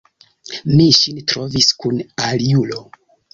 [0.69, 2.01] Mi ŝin trovis kun
[2.31, 2.81] aliulo.